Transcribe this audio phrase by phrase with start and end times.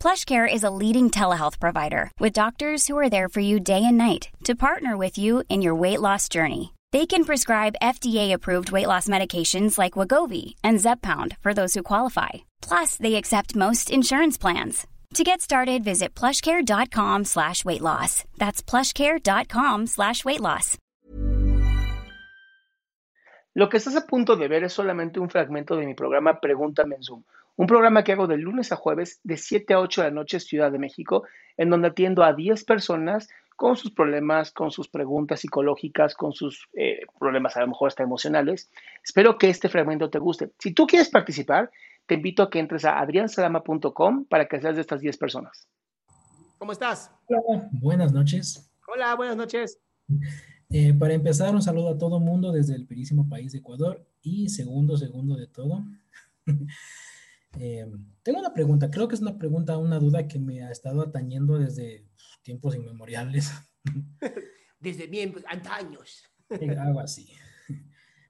[0.00, 3.98] PlushCare is a leading telehealth provider with doctors who are there for you day and
[3.98, 6.72] night to partner with you in your weight loss journey.
[6.92, 12.46] They can prescribe FDA-approved weight loss medications like Wagovi and Zepbound for those who qualify.
[12.62, 14.86] Plus, they accept most insurance plans.
[15.14, 18.24] To get started, visit plushcare.com slash weight loss.
[18.38, 20.78] That's plushcare.com slash weight loss.
[23.54, 26.96] Lo que estás a punto de ver es solamente un fragmento de mi programa Pregúntame
[26.96, 27.24] en Zoom,
[27.56, 30.40] un programa que hago de lunes a jueves de 7 a 8 de la noche
[30.40, 31.24] Ciudad de México,
[31.56, 36.68] en donde atiendo a 10 personas con sus problemas, con sus preguntas psicológicas, con sus
[36.74, 38.70] eh, problemas a lo mejor hasta emocionales.
[39.02, 40.52] Espero que este fragmento te guste.
[40.58, 41.70] Si tú quieres participar,
[42.06, 45.66] te invito a que entres a adriansalama.com para que seas de estas 10 personas.
[46.58, 47.10] ¿Cómo estás?
[47.26, 48.70] Hola, buenas noches.
[48.86, 49.80] Hola, buenas noches.
[50.68, 54.50] Eh, para empezar, un saludo a todo mundo desde el perísimo país de Ecuador y
[54.50, 55.84] segundo, segundo de todo.
[57.58, 57.86] eh,
[58.22, 61.58] tengo una pregunta, creo que es una pregunta, una duda que me ha estado atañendo
[61.58, 62.06] desde
[62.42, 63.50] tiempos inmemoriales.
[64.78, 66.22] Desde bien antaños.
[66.50, 67.28] Eh, Algo así.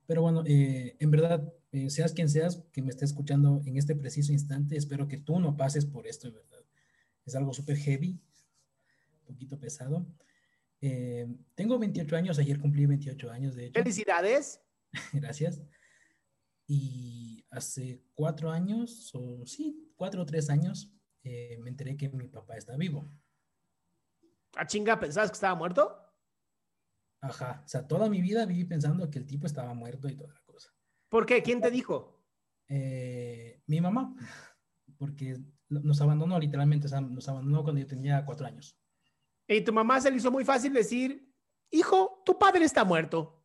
[0.06, 3.94] Pero bueno, eh, en verdad, eh, seas quien seas que me esté escuchando en este
[3.96, 6.64] preciso instante, espero que tú no pases por esto, en verdad.
[7.24, 8.20] Es algo súper heavy,
[9.20, 10.06] un poquito pesado.
[10.80, 13.80] Eh, tengo 28 años, ayer cumplí 28 años, de hecho.
[13.80, 14.60] Felicidades.
[15.12, 15.60] Gracias.
[16.66, 22.28] Y hace cuatro años, o sí, cuatro o tres años, eh, me enteré que mi
[22.28, 23.08] papá está vivo.
[24.56, 25.96] ¿A chinga pensabas que estaba muerto?
[27.20, 30.32] Ajá, o sea, toda mi vida viví pensando que el tipo estaba muerto y toda
[30.32, 30.72] la cosa.
[31.08, 31.42] ¿Por qué?
[31.42, 32.24] ¿Quién te dijo?
[32.68, 34.14] Eh, mi mamá,
[34.98, 35.36] porque
[35.68, 38.78] nos abandonó literalmente, o sea, nos abandonó cuando yo tenía cuatro años.
[39.48, 41.32] Y tu mamá se le hizo muy fácil decir,
[41.70, 43.44] hijo, tu padre está muerto.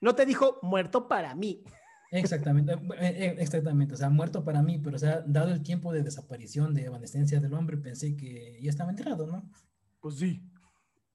[0.00, 1.64] No te dijo muerto para mí.
[2.14, 6.02] Exactamente, eh, exactamente, o sea, muerto para mí, pero o sea, dado el tiempo de
[6.02, 9.50] desaparición, de evanescencia del hombre, pensé que ya estaba enterrado, ¿no?
[9.98, 10.42] Pues sí.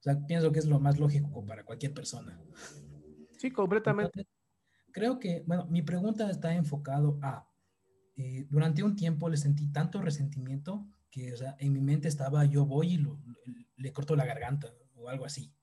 [0.00, 2.40] O sea, pienso que es lo más lógico para cualquier persona.
[3.36, 4.06] Sí, completamente.
[4.18, 4.32] Entonces,
[4.92, 7.48] creo que, bueno, mi pregunta está enfocado a,
[8.16, 12.44] eh, durante un tiempo le sentí tanto resentimiento que, o sea, en mi mente estaba,
[12.46, 13.20] yo voy y lo-
[13.76, 15.54] le corto la garganta o algo así.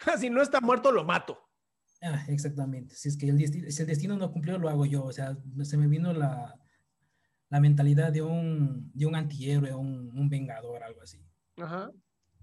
[0.18, 1.38] si no está muerto, lo mato.
[2.02, 2.94] Ah, exactamente.
[2.96, 5.04] Si es que el, desti- si el destino no cumplió, lo hago yo.
[5.04, 6.58] O sea, se me vino la,
[7.48, 11.24] la mentalidad de un, de un antihéroe, un, un vengador, algo así.
[11.58, 11.90] Ajá.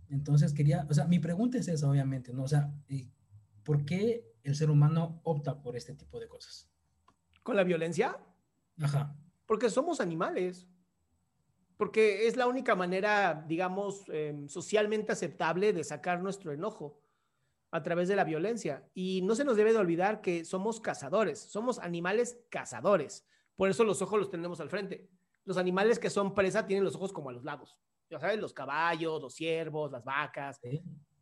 [0.09, 2.43] Entonces quería, o sea, mi pregunta es esa, obviamente, ¿no?
[2.43, 2.73] O sea,
[3.63, 6.69] ¿por qué el ser humano opta por este tipo de cosas?
[7.43, 8.17] ¿Con la violencia?
[8.81, 9.15] Ajá.
[9.45, 10.67] Porque somos animales.
[11.75, 16.99] Porque es la única manera, digamos, eh, socialmente aceptable de sacar nuestro enojo
[17.71, 18.89] a través de la violencia.
[18.93, 23.25] Y no se nos debe de olvidar que somos cazadores, somos animales cazadores.
[23.55, 25.09] Por eso los ojos los tenemos al frente.
[25.45, 27.77] Los animales que son presa tienen los ojos como a los lados.
[28.09, 30.59] Ya sabes, los caballos, los ciervos, las vacas.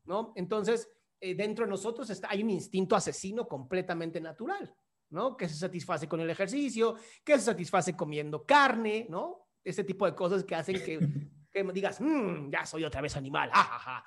[0.05, 0.33] ¿no?
[0.35, 4.73] Entonces, eh, dentro de nosotros está, hay un instinto asesino completamente natural,
[5.09, 5.35] ¿no?
[5.35, 9.47] Que se satisface con el ejercicio, que se satisface comiendo carne, ¿no?
[9.63, 10.99] Ese tipo de cosas que hacen que,
[11.51, 14.05] que digas, "Mm, ya soy otra vez animal, ja, ja, ja".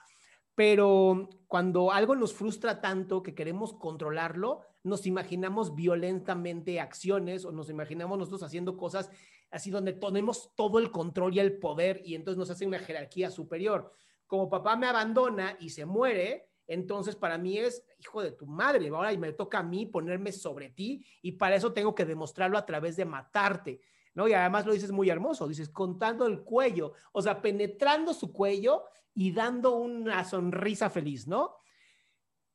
[0.61, 7.71] Pero cuando algo nos frustra tanto que queremos controlarlo, nos imaginamos violentamente acciones o nos
[7.71, 9.11] imaginamos nosotros haciendo cosas
[9.51, 13.31] así donde tenemos todo el control y el poder y entonces nos hace una jerarquía
[13.31, 13.91] superior.
[14.27, 18.87] Como papá me abandona y se muere, entonces para mí es hijo de tu madre,
[18.89, 22.67] ahora me toca a mí ponerme sobre ti y para eso tengo que demostrarlo a
[22.67, 23.81] través de matarte.
[24.15, 24.27] ¿No?
[24.27, 28.85] Y además lo dices muy hermoso, dices contando el cuello, o sea, penetrando su cuello
[29.15, 31.57] y dando una sonrisa feliz, ¿no?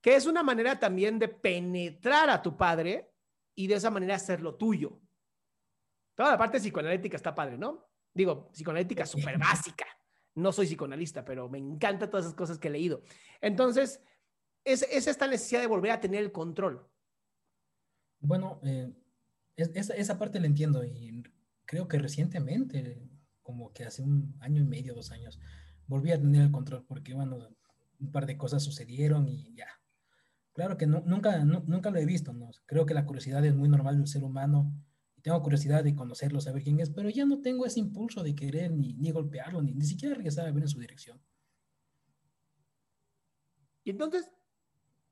[0.01, 3.13] Que es una manera también de penetrar a tu padre
[3.55, 4.99] y de esa manera hacerlo tuyo.
[6.13, 7.87] Toda la parte psicoanalítica está padre, ¿no?
[8.13, 9.85] Digo, psicoanalítica súper básica.
[10.35, 13.01] No soy psicoanalista, pero me encantan todas esas cosas que he leído.
[13.41, 14.01] Entonces,
[14.65, 16.85] es, esta necesidad de volver a tener el control.
[18.19, 18.91] Bueno, eh,
[19.55, 21.23] esa, parte la entiendo y
[21.65, 23.09] creo que recientemente,
[23.41, 25.39] como que hace un año y medio, dos años,
[25.87, 27.49] volví a tener el control porque, bueno,
[27.99, 29.67] un par de cosas sucedieron y ya.
[30.53, 32.49] Claro que nunca, nunca lo he visto, ¿no?
[32.65, 34.73] Creo que la curiosidad es muy normal del ser humano
[35.17, 38.35] y tengo curiosidad de conocerlo, saber quién es, pero ya no tengo ese impulso de
[38.35, 41.21] querer ni, ni golpearlo, ni, ni siquiera regresar a ver en su dirección.
[43.83, 44.31] ¿Y entonces?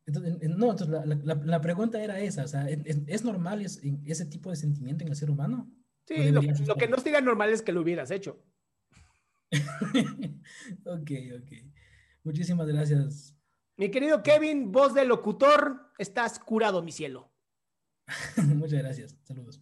[0.06, 0.90] no, entonces
[1.24, 5.32] la, pregunta era esa, o sea, ¿es, normal ese tipo de sentimiento en el ser
[5.32, 5.72] humano?
[6.06, 6.42] Sí, lo,
[6.76, 8.44] que no diga normal es que lo hubieras hecho.
[10.86, 11.52] ok, ok.
[12.24, 13.36] Muchísimas gracias.
[13.78, 17.32] Mi querido Kevin, voz de locutor, estás curado, mi cielo.
[18.56, 19.18] Muchas gracias.
[19.24, 19.62] Saludos.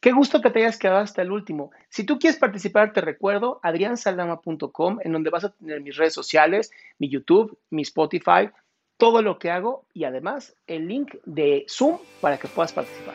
[0.00, 1.70] Qué gusto que te hayas quedado hasta el último.
[1.88, 6.72] Si tú quieres participar, te recuerdo adriansaldama.com, en donde vas a tener mis redes sociales,
[6.98, 8.50] mi YouTube, mi Spotify,
[8.96, 13.14] todo lo que hago y además el link de Zoom para que puedas participar.